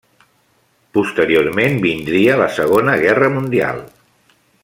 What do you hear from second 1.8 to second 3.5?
vindria la segona guerra